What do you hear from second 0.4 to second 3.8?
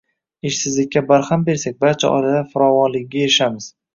Ishsizlikka barham bersak, barcha oilalar farovonligiga erishamiz